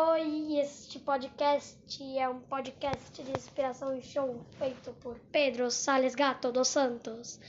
[0.00, 1.76] Oi, este podcast
[2.16, 7.40] é um podcast de inspiração e show feito por Pedro Sales Gato dos Santos.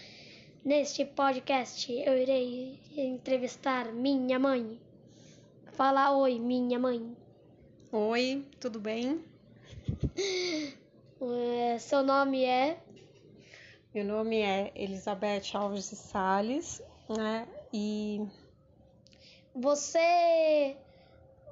[0.66, 4.82] Neste podcast eu irei entrevistar minha mãe.
[5.74, 7.16] Fala oi, minha mãe.
[7.92, 9.24] Oi, tudo bem?
[11.22, 12.82] É, seu nome é?
[13.94, 17.48] Meu nome é Elizabeth Alves de Sales, né?
[17.72, 18.26] E
[19.54, 20.78] você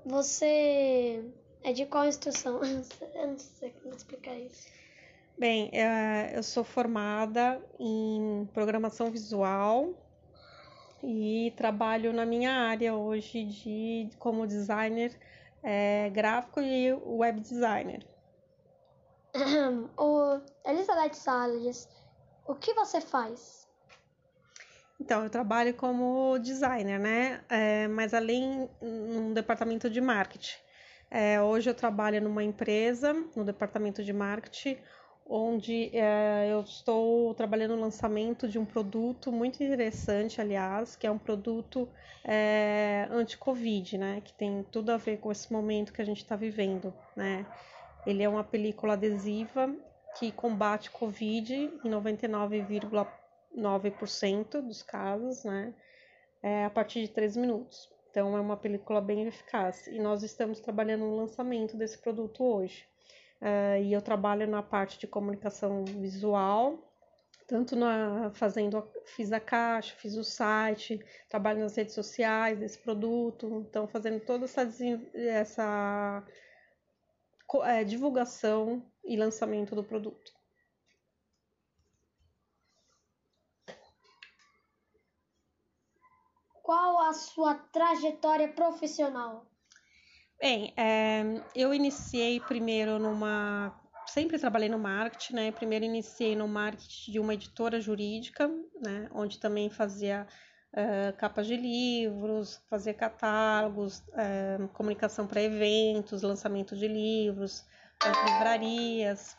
[0.07, 1.23] você
[1.63, 2.61] é de qual instrução?
[3.15, 4.67] Eu não sei como explicar isso.
[5.37, 9.93] Bem, é, eu sou formada em programação visual
[11.03, 15.15] e trabalho na minha área hoje de como designer
[15.61, 18.03] é, gráfico e web designer.
[19.95, 21.87] o Elizabeth Salles,
[22.47, 23.66] o que você faz?
[24.99, 27.41] Então, eu trabalho como designer, né?
[27.49, 30.57] É, mas além no departamento de marketing.
[31.09, 34.77] É, hoje eu trabalho numa empresa, no departamento de marketing,
[35.25, 41.11] onde é, eu estou trabalhando no lançamento de um produto muito interessante, aliás, que é
[41.11, 41.87] um produto
[42.25, 44.21] é, anti-Covid, né?
[44.23, 47.45] Que tem tudo a ver com esse momento que a gente está vivendo, né?
[48.05, 49.73] Ele é uma película adesiva
[50.17, 51.93] que combate Covid em
[53.57, 55.73] 99,9% dos casos, né?
[56.41, 57.89] É, a partir de 3 minutos.
[58.09, 59.87] Então é uma película bem eficaz.
[59.87, 62.85] E nós estamos trabalhando no lançamento desse produto hoje.
[63.41, 66.91] Uh, e eu trabalho na parte de comunicação visual,
[67.45, 73.63] tanto na fazendo, fiz a caixa, fiz o site, trabalho nas redes sociais desse produto,
[73.69, 74.67] então fazendo toda essa,
[75.13, 76.25] essa
[77.63, 80.36] é, divulgação e lançamento do produto.
[86.67, 89.45] Qual a sua trajetória profissional?
[90.37, 91.23] Bem, é,
[91.55, 93.73] eu iniciei primeiro numa.
[94.05, 95.51] Sempre trabalhei no marketing, né?
[95.53, 98.49] Primeiro iniciei no marketing de uma editora jurídica,
[98.81, 99.07] né?
[99.13, 100.27] Onde também fazia
[100.73, 107.65] uh, capas de livros, fazia catálogos, uh, comunicação para eventos, lançamento de livros,
[108.03, 109.37] as livrarias.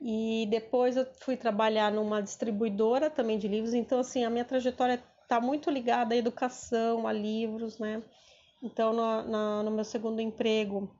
[0.00, 5.02] E depois eu fui trabalhar numa distribuidora também de livros, então assim, a minha trajetória
[5.22, 8.02] está muito ligada à educação, a livros, né?
[8.62, 10.90] Então, no, no, no meu segundo emprego,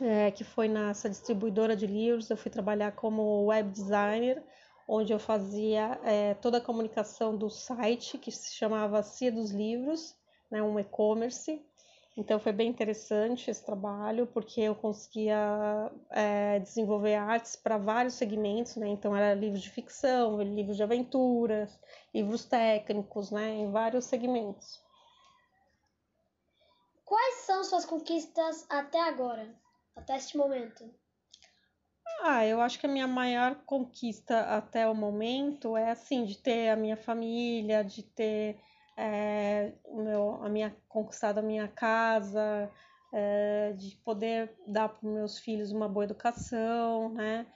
[0.00, 4.42] é, que foi nessa distribuidora de livros, eu fui trabalhar como web designer,
[4.88, 10.16] onde eu fazia é, toda a comunicação do site, que se chamava Cia dos Livros,
[10.50, 11.64] né, um e-commerce.
[12.20, 18.76] Então foi bem interessante esse trabalho, porque eu conseguia é, desenvolver artes para vários segmentos,
[18.76, 18.88] né?
[18.88, 21.80] Então era livros de ficção, livros de aventuras,
[22.14, 23.54] livros técnicos, né?
[23.54, 24.84] Em vários segmentos.
[27.06, 29.58] Quais são suas conquistas até agora,
[29.96, 30.94] até este momento?
[32.20, 36.68] Ah, eu acho que a minha maior conquista até o momento é assim de ter
[36.68, 38.60] a minha família, de ter
[39.00, 39.72] é,
[40.42, 42.70] a minha conquistado a minha casa,
[43.12, 47.46] é, de poder dar para meus filhos uma boa educação, né?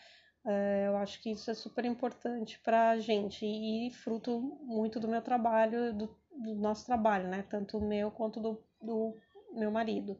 [0.47, 5.09] É, eu acho que isso é super importante para a gente e fruto muito do
[5.09, 7.45] meu trabalho, do, do nosso trabalho, né?
[7.49, 9.17] Tanto o meu quanto do, do
[9.53, 10.19] meu marido.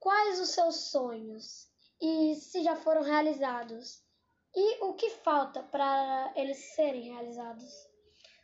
[0.00, 1.68] Quais os seus sonhos
[2.00, 4.04] e se já foram realizados?
[4.54, 7.72] E o que falta para eles serem realizados?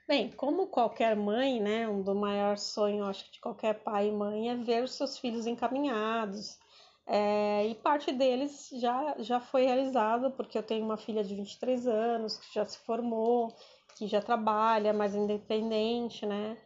[0.07, 4.13] Bem, como qualquer mãe, né, um do maior sonho, acho que de qualquer pai e
[4.13, 6.59] mãe é ver os seus filhos encaminhados.
[7.07, 11.87] É, e parte deles já, já foi realizado, porque eu tenho uma filha de 23
[11.87, 13.55] anos que já se formou,
[13.97, 16.57] que já trabalha mais independente, né?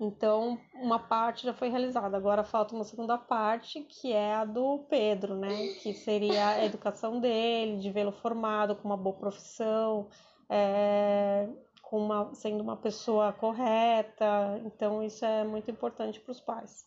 [0.00, 2.16] Então, uma parte já foi realizada.
[2.16, 5.68] Agora falta uma segunda parte, que é a do Pedro, né?
[5.82, 10.08] Que seria a educação dele, de vê-lo formado com uma boa profissão,
[10.48, 11.48] é,
[11.88, 14.60] com uma, sendo uma pessoa correta.
[14.66, 16.86] Então, isso é muito importante para os pais.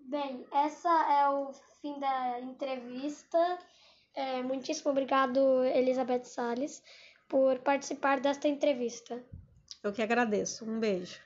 [0.00, 1.52] Bem, essa é o
[1.82, 3.58] fim da entrevista.
[4.14, 6.82] É, muitíssimo obrigado, Elizabeth Salles,
[7.28, 9.22] por participar desta entrevista.
[9.84, 10.64] Eu que agradeço.
[10.64, 11.20] Um beijo.